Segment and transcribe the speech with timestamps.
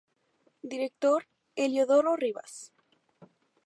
[0.63, 2.71] Director: Heliodoro Rivas.